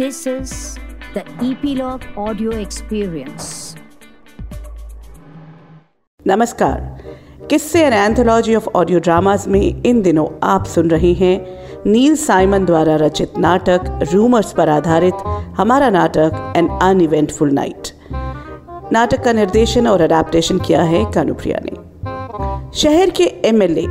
[0.00, 0.50] This is
[1.14, 3.44] the Epilogue Audio Experience.
[6.26, 6.80] नमस्कार।
[7.50, 11.46] किस्से an anthology of audio dramas में इन दिनों आप सुन रहे हैं
[11.86, 15.14] नील साइमन द्वारा रचित नाटक रूमर्स पर आधारित
[15.56, 17.88] हमारा नाटक एन अनइवेंटफुल नाइट
[18.92, 21.74] नाटक का निर्देशन और अडेप्टेशन किया है कानुप्रिया ने।
[22.74, 23.86] शहर के एमएलए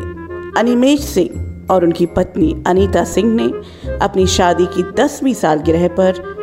[0.57, 3.43] अनिमेश सिंह। और उनकी पत्नी अनीता सिंह ने
[3.97, 6.35] अपनी शादी की दसवीं सालगिरह पर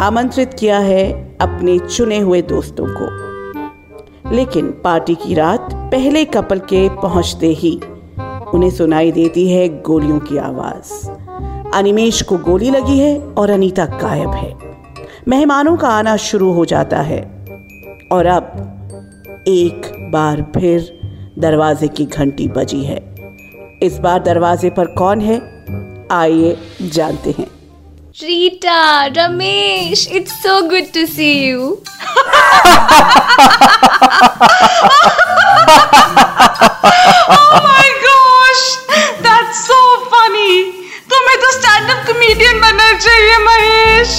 [0.00, 3.26] आमंत्रित किया है अपने चुने हुए दोस्तों को।
[4.34, 7.80] लेकिन पार्टी की रात पहले कपल के पहुँचते ही
[8.54, 11.08] उन्हें सुनाई देती है गोलियों की आवाज़।
[11.74, 14.54] अनिमेश को गोली लगी है और अनीता गायब है।
[15.28, 17.46] मेहमानों का आना शुरू हो जाता है।
[18.12, 18.42] और अब
[19.48, 21.00] एक बार फिर
[21.38, 23.05] दरवाजे की घंटी बजी है।
[23.86, 25.36] इस बार दरवाजे पर कौन है?
[26.12, 26.56] आइए
[26.94, 27.46] जानते हैं।
[28.20, 28.82] Rita,
[29.16, 31.76] Ramesh it's so good to see you
[37.34, 38.62] Oh my gosh,
[39.26, 39.80] that's so
[41.10, 44.16] तुम्हें तो स्टैंड अप कॉमेडियन बनना चाहिए महेश।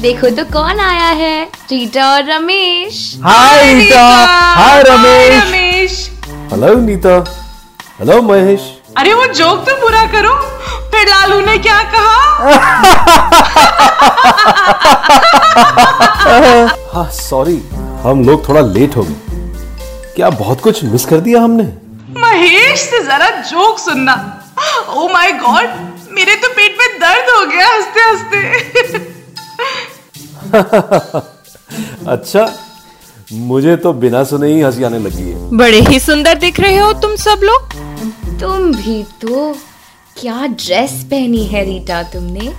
[0.00, 1.44] देखो तो कौन आया है?
[1.70, 3.02] रीटा और Ramesh.
[3.24, 4.04] Hi Neeta
[4.56, 5.92] hi Ramesh Ramesh
[6.52, 7.18] hello Neeta
[7.98, 8.62] hello Mahesh
[8.98, 10.32] अरे वो जोक तो पूरा करो।
[10.90, 12.16] फिर लालू ने क्या कहा?
[16.92, 17.56] हाँ सॉरी
[18.02, 19.16] हम लोग थोड़ा लेट हो गए।
[20.16, 21.64] क्या बहुत कुछ मिस कर दिया हमने?
[22.20, 24.14] महेश से जरा जोक सुनना।
[24.88, 25.66] ओ माय गॉड
[26.16, 28.38] मेरे तो पेट में दर्द हो गया हँसते हँसते।
[32.12, 32.42] अच्छा
[33.32, 36.92] मुझे तो बिना सुने ही हँसी आने लगी है। बड़े ही सुंदर दिख रहे हो
[37.02, 37.60] तुम सब लोग।
[38.40, 39.52] तुम भी तो
[40.16, 42.52] क्या ड्रेस पहनी है रीटा तुमने?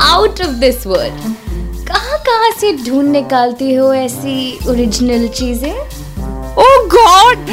[0.00, 5.74] आउट ऑफ़ दिस वर्ल्ड कहाँ कहाँ से ढूंढ निकालती हो ऐसी ओरिजिनल चीज़ें?
[6.58, 7.46] ओह god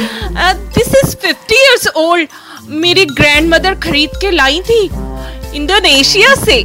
[0.74, 2.28] this is 50 years old
[2.68, 4.82] मेरी ग्रैंडमदर खरीद के लाई थी
[5.54, 6.62] इंडोनेशिया से।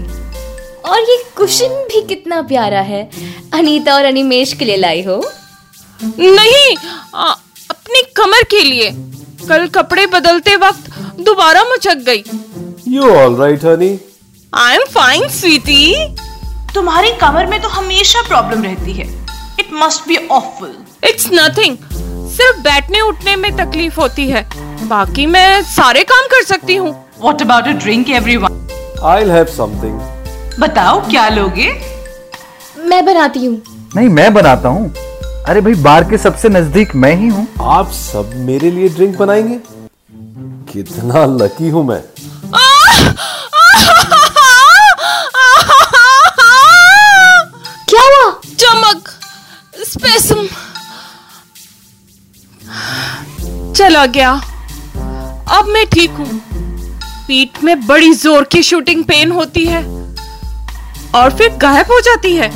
[0.85, 3.09] और ये कुशन भी कितना प्यारा है।
[3.53, 5.23] अनीता और अनिमेश के लिए लाई हो।
[6.03, 6.75] नहीं
[7.15, 7.31] आ,
[7.69, 8.91] अपनी कमर के लिए।
[9.49, 10.84] कल कपड़े बदलते वक्त
[11.19, 12.23] दोबारा मुचक गई।
[12.87, 13.89] You all right honey
[14.53, 16.07] I am fine sweetie
[16.73, 19.05] तुम्हारी कमर में तो हमेशा प्रॉब्लम रहती है।
[19.59, 21.77] It must be awful it's nothing
[22.31, 24.45] सिर्फ़ बैठने उठने में तकलीफ़ होती है।
[24.87, 28.67] बाकी मैं सारे काम कर सकती हूँ। What about a drink everyone
[29.03, 29.99] I have something
[30.59, 31.69] बताओ क्या लोगे?
[32.79, 33.61] मैं बनाती हूँ।
[33.95, 34.93] नहीं मैं बनाता हूँ।
[35.47, 39.59] अरे भाई बार के सबसे नज़दीक मैं ही हूँ। आप सब मेरे लिए ड्रिंक बनाएँगे?
[40.75, 42.01] कितना लकी हूँ मैं।
[47.89, 48.31] क्या हुआ?
[48.59, 49.09] चमक
[49.89, 50.47] स्पेसम
[53.73, 54.31] चला गया।
[55.57, 56.41] अब मैं ठीक हूँ।
[57.27, 59.83] पीठ में बड़ी ज़ोर की शूटिंग पेन होती है
[61.15, 62.51] और फिर गायब हो जाती है।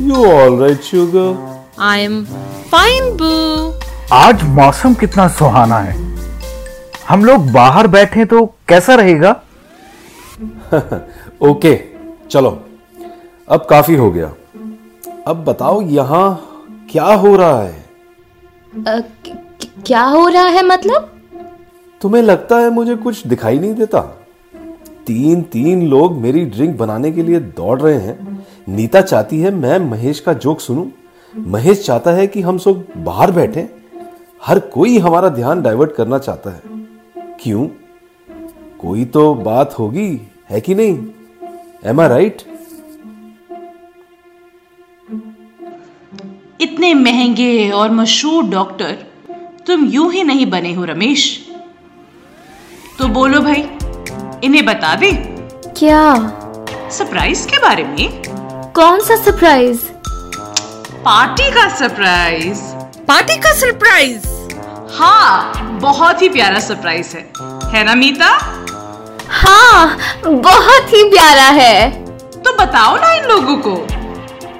[0.00, 2.24] You all right sugar I am
[2.72, 3.34] fine boo
[4.16, 6.00] आज मौसम कितना सुहाना है।
[7.12, 9.42] हम लोग बाहर बैठे तो कैसा रहेगा?
[11.42, 11.80] ओके
[12.30, 12.64] चलो।
[13.48, 14.34] अब काफ़ी हो गया।
[15.26, 16.48] अब बताओ यहाँ
[16.90, 17.84] क्या हो रहा है?
[18.88, 19.56] क-
[19.86, 21.20] क्या हो रहा है मतलब?
[22.00, 24.00] तुम्हें लगता है मुझे कुछ दिखाई नहीं देता?
[25.06, 29.78] तीन तीन लोग मेरी ड्रिंक बनाने के लिए दौड़ रहे हैं। नीता चाहती है मैं
[29.78, 30.86] महेश का जोक सुनूं।
[31.42, 33.68] महेश चाहता है कि हम सब बाहर बैठे।
[34.46, 36.81] हर कोई हमारा ध्यान डाइवर्ट करना चाहता है।
[37.42, 37.66] क्यों?
[38.80, 40.10] कोई तो बात होगी
[40.50, 40.98] है कि नहीं?
[41.84, 42.42] एम आई राइट
[46.60, 48.92] इतने महँगे और मशहूर डॉक्टर
[49.66, 51.24] तुम यूँ ही नहीं बने हो रमेश।
[52.98, 53.62] तो बोलो भाई
[54.44, 55.12] इन्हें बता दे।
[55.78, 56.04] क्या?
[56.92, 58.22] सरप्राइज़ के बारे में?
[58.76, 59.80] कौन सा सरप्राइज़
[61.04, 62.62] पार्टी का सरप्राइज़
[63.04, 64.31] पार्टी का सरप्राइज़
[64.94, 67.22] हाँ बहुत ही प्यारा सरप्राइज़ है।
[67.72, 68.26] है ना मीता?
[69.28, 71.90] हाँ बहुत ही प्यारा है।
[72.36, 73.74] तो बताओ ना इन लोगों को।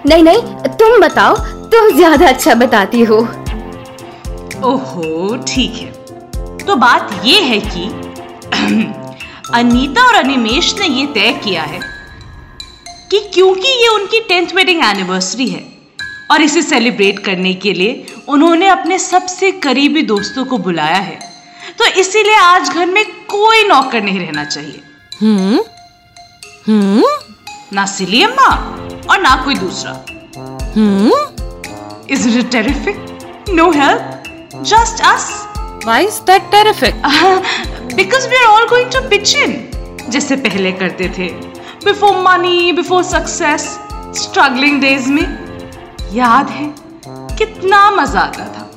[0.09, 0.43] नहीं नहीं
[0.79, 1.37] तुम बताओ
[1.71, 3.19] तुम ज़्यादा अच्छा बताती हो।
[4.65, 5.91] ओहो ठीक है।
[6.67, 7.89] तो बात ये है कि
[9.55, 11.81] अनीता और अनिमेश ने ये तय किया है
[13.11, 15.61] कि क्योंकि ये उनकी टेंथ वेडिंग एनिवर्सरी है
[16.31, 21.19] और इसे सेलिब्रेट करने के लिए उन्होंने अपने सबसे करीबी दोस्तों को बुलाया है।
[21.79, 24.81] तो इसीलिए आज घर में कोई नौकर नहीं रहना चाहिए।
[25.23, 25.61] हम्म?
[26.69, 27.05] हम्म?
[27.73, 28.49] ना सिली अम्मा
[29.11, 30.05] और ना कोई दूसरा।
[32.11, 34.23] Is it terrific no help
[34.63, 35.49] just us
[35.83, 36.93] Why is that terrific?
[37.95, 39.71] Because we are all going to pitch in
[40.09, 41.29] जैसे पहले करते थे।
[41.85, 43.79] Before money before success
[44.23, 45.42] struggling days में।
[46.13, 46.67] याद है?
[47.39, 48.69] कितना मज़ा आता था।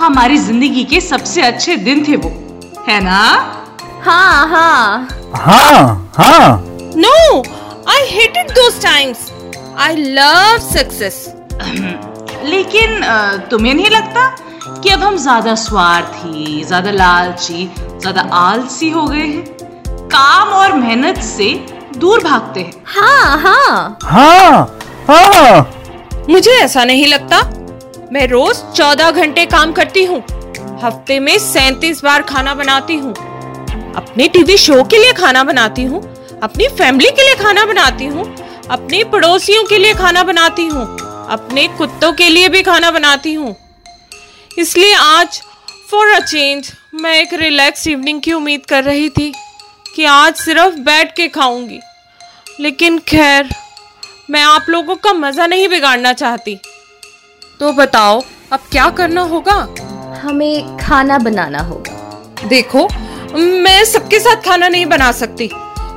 [0.00, 2.30] हमारी ज़िंदगी के सबसे अच्छे दिन थे वो।
[2.88, 3.20] है ना?
[4.04, 6.64] हाँ हाँ। हाँ हाँ।
[6.96, 7.16] No,
[7.86, 9.30] I hated those times.
[9.76, 11.16] I love success.
[12.44, 13.00] लेकिन
[13.50, 14.28] तुम्हें नहीं लगता
[14.82, 19.44] कि अब हम ज़्यादा स्वार्थी ज़्यादा लालची ज़्यादा आलसी हो गए हैं?
[20.14, 21.52] काम और मेहनत से
[21.98, 25.77] दूर भागते हैं। हाँ हाँ। हाँ हाँ।
[26.28, 27.40] मुझे ऐसा नहीं लगता।
[28.12, 30.18] मैं रोज चौदह घंटे काम करती हूँ।
[30.82, 33.12] हफ़्ते में सैतीस बार खाना बनाती हूँ।
[33.96, 36.00] अपने टीवी शो के लिए खाना बनाती हूँ।
[36.42, 38.24] अपनी फैमिली के लिए खाना बनाती हूँ।
[38.70, 40.84] अपने पड़ोसियों के लिए खाना बनाती हूँ।
[41.30, 43.54] अपने कुत्तों के लिए भी खाना बनाती हूँ।
[44.58, 45.40] इसलिए आज
[45.90, 49.32] फॉर अ चेंज मैं एक रिलैक्स इवनिंग की उम्मीद कर रही थी
[49.96, 51.80] कि आज सिर्फ़ बैठ के खाऊँगी।
[52.60, 53.48] लेकिन खैर
[54.30, 56.54] मैं आप लोगों का मज़ा नहीं बिगाड़ना चाहती।
[57.60, 58.20] तो बताओ
[58.52, 59.54] अब क्या करना होगा?
[60.22, 62.86] हमें खाना बनाना होगा। देखो
[63.62, 65.48] मैं सबके साथ खाना नहीं बना सकती।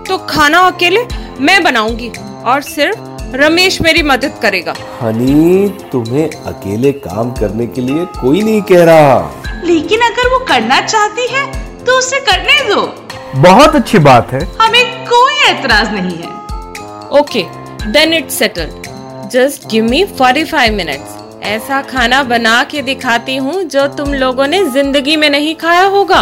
[0.07, 1.05] तो खाना अकेले
[1.39, 2.09] मैं बनाऊँगी
[2.45, 8.61] और सिर्फ़ रमेश मेरी मदद करेगा। हनी तुम्हें अकेले काम करने के लिए कोई नहीं
[8.61, 11.45] कह रहा। लेकिन अगर वो करना चाहती है
[11.85, 12.81] तो उसे करने दो।
[13.41, 16.39] बहुत अच्छी बात है। हमें कोई एतराज़ नहीं है।
[17.19, 17.45] Okay
[17.87, 18.87] then it's settled
[19.31, 24.63] just give me 45 minutes ऐसा खाना बना के दिखाती हूँ जो तुम लोगों ने
[24.71, 26.21] ज़िंदगी में नहीं खाया होगा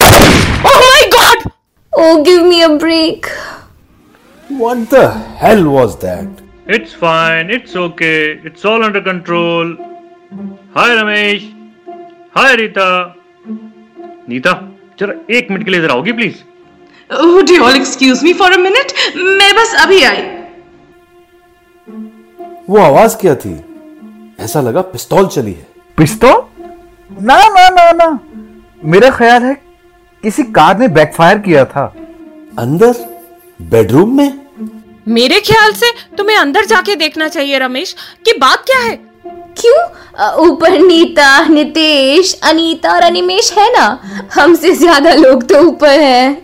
[0.00, 1.50] ओह my god
[1.92, 3.26] Oh, give me a break.
[4.48, 5.02] What the
[5.40, 6.38] hell was that?
[6.66, 9.74] It's fine, it's okay, it's all under control.
[10.74, 11.44] Hi Ramesh.
[12.36, 12.88] Hi Rita.
[14.28, 14.52] Neeta
[14.98, 16.36] जरा एक मिनट के लिए इधर आओगी please
[17.10, 18.92] Would you all excuse me for a minute?
[19.16, 20.22] मैं बस अभी आई।
[22.68, 23.54] वो आवाज़ क्या थी?
[24.40, 25.66] ऐसा लगा पिस्तौल चली है।
[25.98, 26.42] पिस्तौल?
[27.10, 28.18] ना ना ना ना।
[28.82, 29.54] मेरा ख्याल है
[30.24, 31.84] किसी कार ने बैकफायर किया था।
[32.58, 32.94] अंदर?
[33.60, 34.40] बेडरूम में?
[35.08, 37.94] मेरे ख्याल से तुम्हें अंदर जाके देखना चाहिए रमेश।
[38.24, 38.96] कि बात क्या है?
[39.60, 39.80] क्यों?
[40.46, 43.86] ऊपर नीता नितेश अनीता और अनिमेश है ना?
[44.34, 46.42] हमसे ज़्यादा लोग तो ऊपर हैं।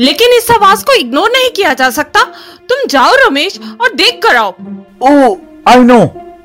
[0.00, 2.22] लेकिन इस आवाज़ को इग्नोर नहीं किया जा सकता।
[2.68, 4.54] तुम जाओ रमेश और देख कर आओ।
[5.02, 5.36] ओ
[5.68, 6.00] आई नो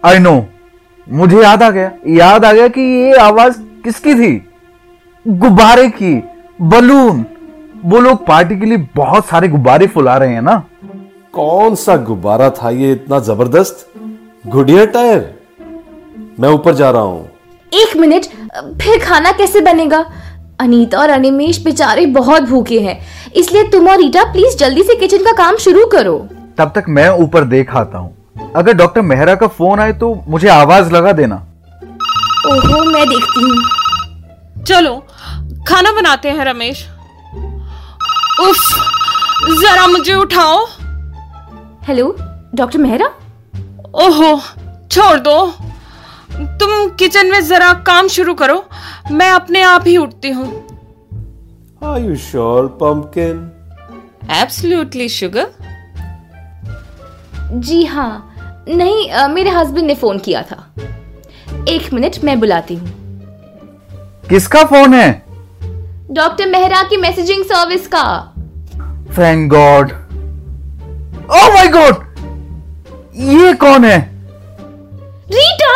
[0.05, 0.45] आई नो
[1.07, 4.31] मुझे याद आ गया। याद आ गया कि ये आवाज़ किसकी थी?
[5.25, 6.13] गुब्बारे की।
[6.61, 7.25] बलून।
[7.85, 10.55] वो लोग पार्टी के लिए बहुत सारे गुब्बारे फुला रहे हैं ना।
[11.33, 13.85] कौन सा गुब्बारा था ये इतना ज़बरदस्त?
[14.47, 15.33] Goodyear tyre.
[16.39, 17.29] मैं ऊपर जा रहा हूँ।
[17.71, 18.25] एक मिनट
[18.81, 20.05] फिर खाना कैसे बनेगा?
[20.59, 22.99] अनीता और अनिमेश बेचारे बहुत भूखे हैं।
[23.35, 26.17] इसलिए तुम और रीटा प्लीज़ जल्दी से किचन का काम शुरू करो।
[26.57, 30.47] तब तक मैं ऊपर देख आता हूँ। अगर डॉक्टर मेहरा का फ़ोन आए तो मुझे
[30.49, 31.35] आवाज़ लगा देना।
[32.47, 34.95] ओहो मैं देखती हूँ। चलो
[35.67, 36.85] खाना बनाते हैं रमेश।
[38.41, 38.59] उफ
[39.61, 40.65] जरा मुझे उठाओ।
[41.87, 42.15] Hello
[42.55, 43.07] doctor Mehra?
[43.95, 44.39] ओहो
[44.91, 45.45] छोड़ दो।
[46.59, 48.63] तुम किचन में जरा काम शुरू करो
[49.11, 50.64] मैं अपने आप ही उठती हूँ।
[51.85, 53.51] Are you sure pumpkin
[54.41, 55.47] absolutely sugar
[57.67, 60.73] जी हाँ नहीं अ, मेरे हस्बैंड ने फ़ोन किया था।
[61.69, 62.87] एक मिनट मैं बुलाती हूँ।
[64.29, 65.11] किसका फ़ोन है?
[66.11, 68.03] डॉक्टर मेहरा की मैसेजिंग सर्विस का।
[69.17, 69.91] Thank God
[71.31, 72.03] oh my God
[73.35, 73.99] ये कौन है?
[75.31, 75.75] रीटा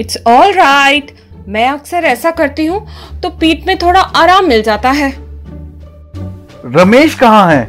[0.00, 1.13] इट्स ऑल राइट
[1.48, 2.86] मैं अक्सर ऐसा करती हूँ
[3.20, 5.10] तो पीठ में थोड़ा आराम मिल जाता है।
[6.66, 7.62] रमेश कहाँ है?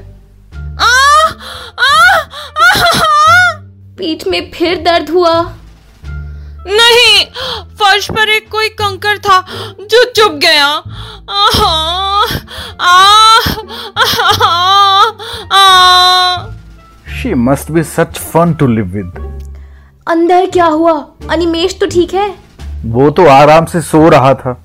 [0.79, 0.91] आ,
[1.79, 2.17] आ,
[2.59, 3.59] आ,
[3.97, 5.33] पीठ में फिर दर्द हुआ।
[6.67, 7.25] नहीं
[7.75, 9.39] फर्श पर एक कोई कंकर था
[9.81, 10.67] जो चुप गया।
[11.29, 11.73] आहा,
[12.81, 13.37] आ,
[13.97, 14.05] आ,
[15.51, 16.47] आ,
[17.15, 19.21] she must be such fun to live with
[20.07, 21.05] अंदर क्या हुआ?
[21.29, 22.44] अनिमेश तो ठीक है?
[22.85, 24.57] वो तो आराम से सो रहा था।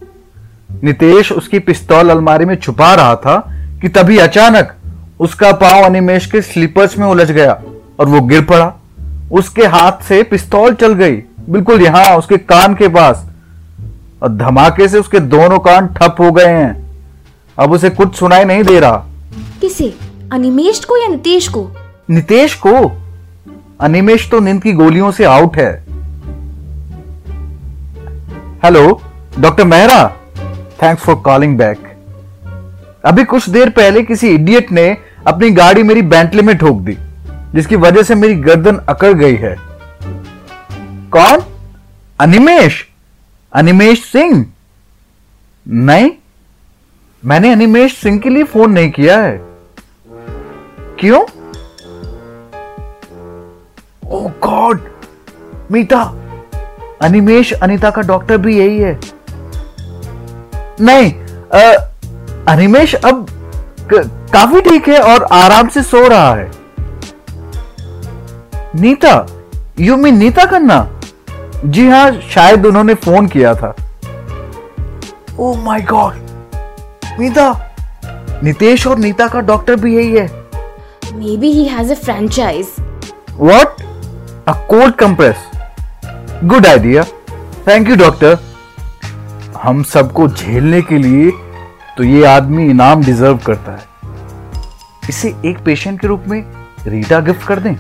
[0.85, 3.37] नितेश उसकी पिस्तौल अलमारी में छुपा रहा था
[3.83, 4.75] कि तभी अचानक
[5.21, 7.63] उसका पाँव अनिमेश के स्लीपर्स में उलझ गया
[8.01, 8.73] और वो गिर पड़ा।
[9.33, 11.17] उसके हाथ से पिस्तौल चल गई
[11.49, 13.27] बिल्कुल यहाँ उसके कान के पास।
[14.23, 16.91] और धमाके से उसके दोनों कान ठप हो गए हैं।
[17.59, 19.05] अब उसे कुछ सुनाई नहीं दे रहा।
[19.61, 19.95] किसे?
[20.33, 21.69] अनिमेश को या नितेश को?
[22.11, 23.03] नितेश को?
[23.81, 25.85] अनिमेश तो नींद की गोलियों से आउट है।
[28.65, 28.81] Hello
[29.39, 30.03] doctor Mehra
[30.83, 31.79] thanks for calling back
[33.05, 34.87] अभी कुछ देर पहले किसी इडियट ने
[35.27, 36.97] अपनी गाड़ी मेरी बैंटले में ठोक दी
[37.55, 39.55] जिसकी वजह से मेरी गर्दन अकड़ गई है।
[41.11, 41.43] कौन?
[42.21, 42.87] अनिमेश।
[43.53, 44.47] अनिमेश सिंह।
[45.67, 46.11] नहीं
[47.23, 49.37] मैंने अनिमेश सिंह के लिए फ़ोन नहीं किया है।
[51.01, 51.23] क्यों?
[54.11, 54.81] ओ गॉड
[55.73, 56.05] मीता
[57.03, 58.99] अनिमेश अनीता का डॉक्टर भी यही है।
[60.81, 61.13] नहीं
[61.53, 61.61] अ,
[62.49, 63.27] अनिमेश अब
[63.93, 66.51] काफ़ी ठीक है और आराम से सो रहा है।
[68.81, 69.15] Neeta
[69.81, 70.79] you mean Neeta Khanna?
[71.65, 73.75] जी हाँ शायद उन्होंने फ़ोन किया था।
[75.39, 76.15] Oh my God
[77.21, 77.53] Nita
[78.43, 80.27] Nitesh और नीता का डॉक्टर भी यही है।
[81.37, 82.69] Maybe he has a franchise
[83.41, 83.79] What?
[84.47, 85.50] A cold compress.
[86.45, 87.03] Good idea
[87.67, 88.39] thank you doctor
[89.63, 91.31] हम सबको झेलने के लिए
[91.97, 93.89] तो ये आदमी इनाम डिजर्व करता है।
[95.09, 97.75] इसे एक पेशेंट के रूप में रीटा गिफ्ट कर दें।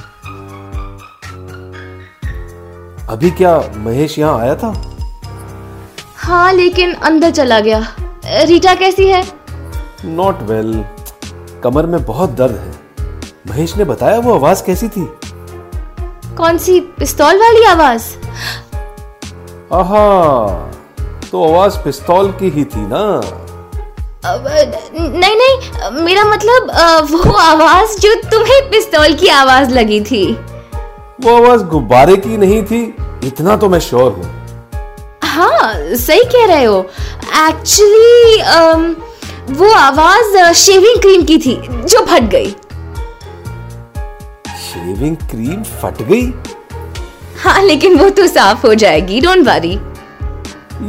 [3.06, 4.96] अभी क्या महेश यहाँ आया था?
[6.16, 7.82] हाँ लेकिन अंदर चला गया।
[8.26, 9.24] रीटा कैसी है?
[10.04, 11.62] Not well well.
[11.62, 12.72] कमर में बहुत दर्द है।
[13.50, 15.08] महेश ने बताया वो आवाज़ कैसी थी?
[16.36, 16.80] कौन सी?
[16.80, 18.19] पिस्तौल वाली आवाज़?
[19.72, 19.98] आहा
[21.30, 23.02] तो आवाज़ पिस्तौल की ही थी ना?
[24.24, 26.70] नहीं नहीं मेरा मतलब
[27.10, 30.24] वो आवाज़ जो तुम्हें पिस्तौल की आवाज़ लगी थी।
[31.24, 32.82] वो आवाज़ गुब्बारे की नहीं थी
[33.24, 34.26] इतना तो मैं श्योर हूँ।
[35.24, 36.78] हाँ सही कह रहे हो।
[37.46, 38.42] एक्चुअली
[39.54, 42.50] वो आवाज़ शेविंग क्रीम की थी जो फट गई।
[44.66, 46.26] शेविंग क्रीम फट गई?
[47.40, 49.78] हाँ लेकिन वो तो साफ़ हो जाएगी डोंट वरी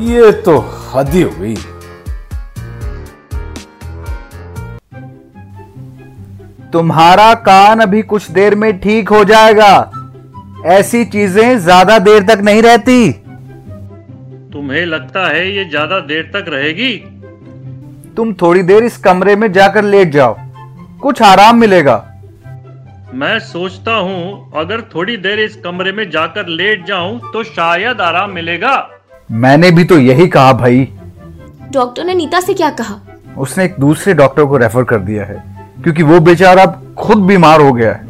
[0.09, 0.57] ये तो
[0.89, 1.55] हद ही हो गई।
[6.73, 9.71] तुम्हारा कान अभी कुछ देर में ठीक हो जाएगा।
[10.69, 13.11] ऐसी चीज़ें ज़्यादा देर तक नहीं रहती।
[14.53, 16.93] तुम्हें लगता है ये ज़्यादा देर तक रहेगी?
[18.17, 20.35] तुम थोड़ी देर इस कमरे में जाकर लेट जाओ।
[21.01, 21.97] कुछ आराम मिलेगा।
[23.13, 28.31] मैं सोचता हूँ अगर थोड़ी देर इस कमरे में जाकर लेट जाऊँ तो शायद आराम
[28.31, 28.75] मिलेगा।
[29.31, 30.87] मैंने भी तो यही कहा भाई।
[31.71, 32.95] डॉक्टर ने नीता से क्या कहा?
[33.37, 35.43] उसने एक दूसरे डॉक्टर को रेफर कर दिया है
[35.83, 38.09] क्योंकि वो बेचारा अब खुद बीमार हो गया है।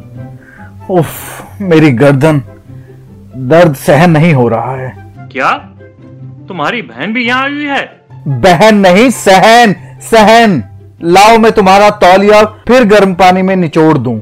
[0.90, 2.44] उफ मेरी गर्दन
[3.50, 4.96] दर्द सहन नहीं हो रहा है।
[5.32, 5.52] क्या?
[6.48, 7.86] तुम्हारी बहन भी यहाँ आई हुई है?
[8.28, 10.64] बहन नहीं सहन सहन।
[11.04, 14.20] लाओ मैं तुम्हारा तौलिया फिर गर्म पानी में निचोड़ दूँ।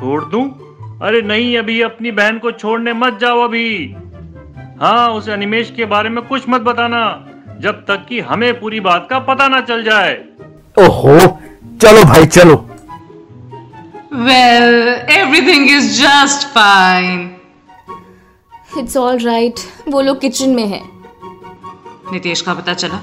[0.00, 0.44] छोड़ दूँ?
[1.02, 3.94] अरे नहीं अभी अपनी बहन को छोड़ने मत जाओ अभी।
[4.80, 7.00] हाँ उस अनिमेश के बारे में कुछ मत बताना
[7.60, 10.14] जब तक कि हमें पूरी बात का पता ना चल जाए।
[10.78, 11.18] ओहो
[11.82, 12.54] चलो भाई चलो।
[14.14, 17.30] Well everything is just fine
[18.78, 19.54] it's all right
[19.88, 20.80] वो लोग किचन में है।
[22.12, 23.00] नितेश का पता चला।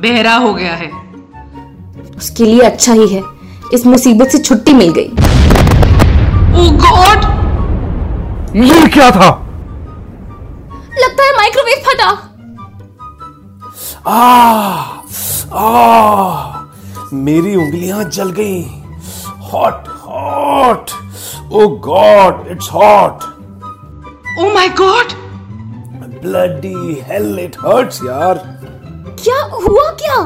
[0.00, 0.90] बेहरा हो गया है।
[2.16, 3.22] उसके लिए अच्छा ही है।
[3.74, 5.10] इस मुसीबत से छुट्टी मिल गई।
[6.56, 7.24] गॉड
[8.56, 9.28] ये क्या था?
[10.98, 12.10] लगता है माइक्रोवेव फटा।
[14.06, 14.84] आ,
[15.52, 16.64] आ,
[17.12, 18.62] मेरी उंगलियाँ जल गई।
[19.52, 20.90] Hot hot
[21.52, 23.24] oh god it's hot
[24.40, 25.12] oh my god
[26.22, 28.34] bloody hell it hurts यार।
[29.24, 30.18] क्या हुआ क्या?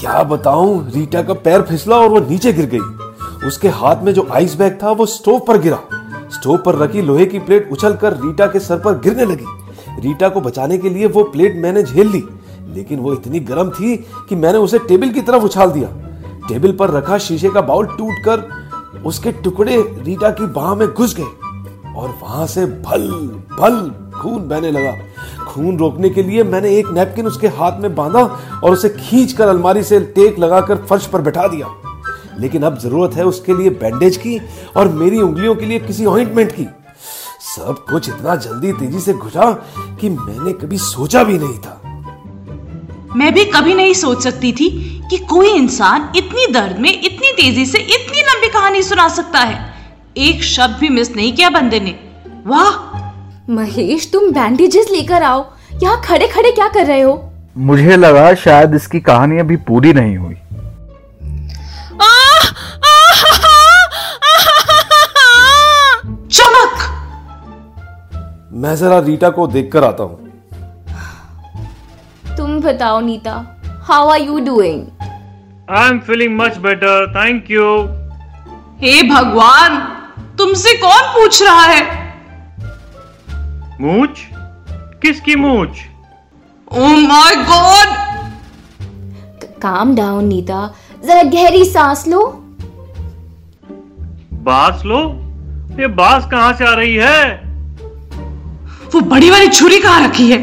[0.00, 2.99] क्या बताऊँ रीटा का पैर फिसला और वो नीचे गिर गई।
[3.46, 5.78] उसके हाथ में जो आइस बैग था, वो स्टोव पर गिरा।
[6.30, 10.40] स्टोव पर रखी लोहे की प्लेट उछलकर रीटा के सर पर गिरने लगी। रीटा को
[10.40, 12.22] बचाने के लिए वो प्लेट मैंने झेल ली,
[12.74, 13.96] लेकिन वो इतनी गर्म थी
[14.28, 15.88] कि मैंने उसे टेबल की तरफ़ उछाल दिया।
[16.48, 18.48] टेबल पर रखा शीशे का बाउल टूटकर
[19.06, 23.08] उसके टुकड़े रीटा की बाह में घुस गए और वहाँ से भल
[23.58, 23.80] भल
[24.14, 24.92] खून बहने लगा।
[25.44, 28.22] खून रोकने के लिए मैंने एक नैपकिन उसके हाथ में बांधा
[28.64, 31.66] और उसे खींचकर अलमारी से टेक लगाकर फर्श पर बैठा दिया।
[32.40, 34.40] लेकिन अब ज़रूरत है उसके लिए बैंडेज की
[34.76, 36.66] और मेरी उंगलियों के लिए किसी ऑइंटमेंट की।
[37.56, 39.52] सब कुछ इतना जल्दी तेज़ी से घुसा
[40.00, 41.82] कि मैंने कभी सोचा भी नहीं था।
[43.16, 47.66] मैं भी कभी नहीं सोच सकती थी कि कोई इंसान इतनी दर्द में इतनी तेज़ी
[47.66, 49.74] से इतनी लंबी कहानी सुना सकता है।
[50.16, 51.94] एक शब्द भी मिस नहीं किया बंदे ने।
[52.46, 53.00] वाह!
[53.52, 55.50] महेश तुम बैंडेजेस लेकर आओ।
[55.82, 57.30] यहाँ खड़े खड़े क्या कर रहे हो?
[57.58, 60.36] मुझे लगा शायद इसकी कहानी अभी पूरी नहीं हुई।
[68.62, 70.28] मैं जरा रीटा को देखकर आता हूँ।
[72.36, 73.34] तुम बताओ Nita
[73.88, 74.82] how are you doing
[75.70, 77.66] I am feeling much better thank you
[78.82, 79.78] हे भगवान
[80.38, 81.82] तुमसे कौन पूछ रहा है?
[83.80, 84.20] मूछ
[85.02, 85.78] किसकी मूछ
[86.70, 87.98] ओ my god
[89.62, 90.66] calm down Nita
[91.04, 92.26] जरा गहरी सांस लो।
[94.44, 95.00] बास लो?
[95.80, 97.39] ये बास कहाँ से आ रही है?
[98.94, 100.38] वो बड़ी वाली छुरी कहाँ रखी है?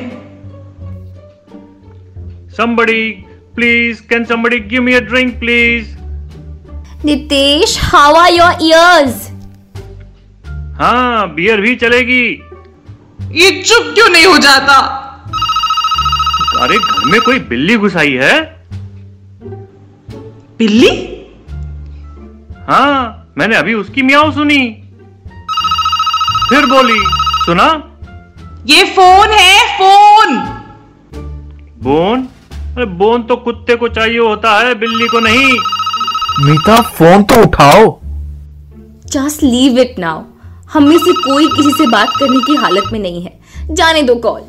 [2.57, 3.01] Somebody
[3.55, 5.95] please can somebody give me a drink please?
[7.05, 9.25] Nitesh how are your ears
[10.79, 12.23] हाँ बियर भी चलेगी।
[13.41, 14.77] ये चुप क्यों नहीं हो जाता?
[16.61, 18.35] अरे घर में कोई बिल्ली घुसाई है?
[20.59, 20.89] बिल्ली?
[22.69, 24.59] हाँ मैंने अभी उसकी मियाओ सुनी।
[26.49, 26.99] फिर बोली
[27.45, 27.67] सुना?
[28.67, 30.35] ये फ़ोन है फ़ोन।
[31.83, 32.23] बोन?
[32.53, 35.53] अरे बोन तो कुत्ते को चाहिए होता है बिल्ली को नहीं।
[36.39, 37.99] मीता फ़ोन तो उठाओ।
[39.05, 40.21] जस्ट लीव इट नाउ
[40.73, 43.39] हम में से कोई किसी से बात करने की हालत में नहीं है।
[43.75, 44.41] जाने दो कॉल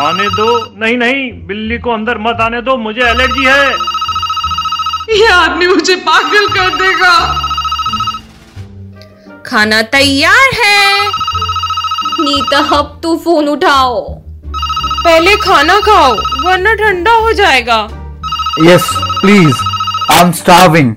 [0.00, 0.74] आने दो?
[0.78, 3.70] नहीं नहीं बिल्ली को अंदर मत आने दो मुझे एलर्जी है।
[5.18, 7.14] ये आदमी मुझे पागल कर देगा।
[9.46, 11.15] खाना तैयार है।
[12.20, 14.00] नीता अब तो फ़ोन उठाओ।
[15.04, 16.12] पहले खाना खाओ
[16.44, 17.76] वरना ठंडा हो जाएगा।
[18.62, 18.88] Yes
[19.20, 19.56] please
[20.12, 20.94] I am starving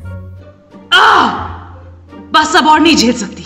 [2.34, 3.46] बस अब और नहीं झेल सकती।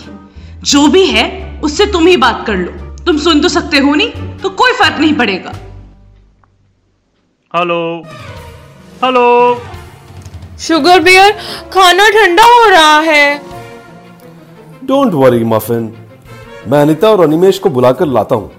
[0.62, 1.24] जो भी है
[1.64, 2.70] उससे तुम ही बात कर लो।
[3.04, 5.52] तुम सुन तो सकते हो नहीं तो कोई फ़र्क नहीं पड़ेगा।
[7.52, 7.82] हेलो
[9.04, 9.26] हेलो
[10.60, 11.32] शुगर बियर
[11.74, 13.38] खाना ठंडा हो रहा है।
[14.84, 15.86] डोंट वरी मफिन
[16.68, 18.50] मैं अनिता और अनिमेश को बुलाकर लाता हूँ।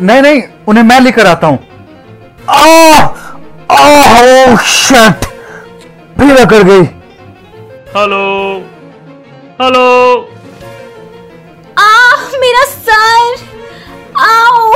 [0.00, 1.58] नहीं नहीं उन्हें मैं लेकर आता हूँ।
[3.70, 5.24] ओह शिट
[6.18, 6.84] फिर अकड़ गई।
[7.96, 8.24] Hello
[9.60, 9.86] hello.
[11.78, 11.90] आ
[12.40, 13.34] मेरा सर।
[14.20, 14.72] आओ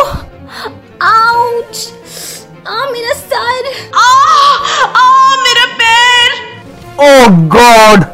[1.03, 1.89] आउच
[2.69, 4.07] आ मेरा सर। आ,
[4.97, 6.29] आ, मेरा पैर।
[7.07, 8.05] ओह गॉड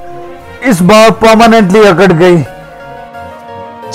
[0.70, 2.38] इस बार परमानेंटली अकड़ गई।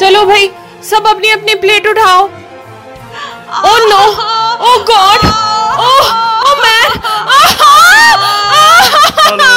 [0.03, 0.49] चलो भाई
[0.89, 2.21] सब अपनी अपनी प्लेट उठाओ।
[3.65, 3.99] ओ no
[4.67, 5.25] oh God
[5.79, 5.89] oh
[6.47, 6.89] oh man
[9.25, 9.51] hello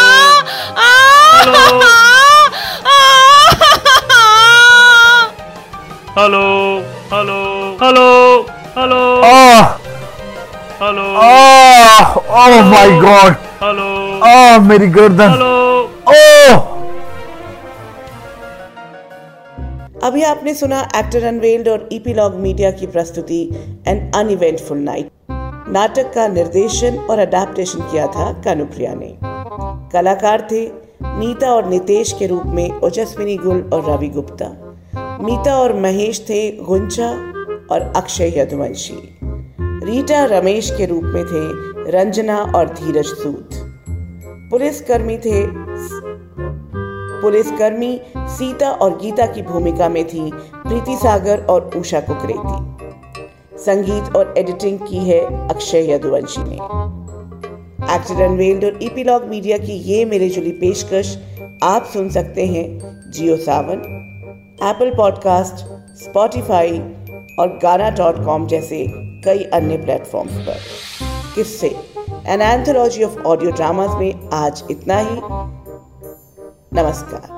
[6.19, 6.45] hello
[7.13, 7.39] hello
[7.83, 7.99] hello
[8.77, 9.65] hello oh
[10.83, 13.89] hello oh oh my God hello
[14.31, 15.31] oh मेरी गर्दन.
[15.31, 15.53] हेलो
[16.15, 16.76] ओह
[20.07, 23.39] अभी आपने सुना एक्टर अनवेल्ड और ईपीलॉग मीडिया की प्रस्तुति
[23.89, 25.11] एन अनइवेंटफुल नाइट
[25.73, 29.09] नाटक का निर्देशन और अडेप्टेशन किया था कानुप्रिया ने।
[29.93, 30.63] कलाकार थे
[31.03, 34.49] नीता और नितेश के रूप में ओजस्विनी गुल और रवि गुप्ता।
[35.23, 37.11] मीता और महेश थे गुंजा
[37.71, 38.99] और अक्षय यदुवंशी।
[39.63, 43.49] रीटा रमेश के रूप में थे रंजना और धीरज सूद
[44.51, 45.43] पुलिसकर्मी थे
[47.23, 54.35] पुलिसकर्मी सीता और गीता की भूमिका में थी, प्रीति सागर और उषा कुकरेती। संगीत और
[54.39, 56.59] एडिटिंग की है अक्षय यदुवंशी ने।
[57.95, 61.17] एक्टर अनवेल्ड और ईपीलॉग मीडिया की ये मेरे जुली पेशकश
[61.63, 62.67] आप सुन सकते हैं
[63.11, 63.79] Jio Saavn
[64.63, 65.65] Apple podcast
[66.03, 66.79] Spotify
[67.39, 68.85] और गाना डॉट कॉम जैसे
[69.25, 70.59] कई अन्य प्लेटफॉर्म्स पर।
[71.35, 71.77] किससे?
[72.27, 75.56] An anthology of audio dramas में आज इतना ही।
[76.77, 77.36] नमस्कार।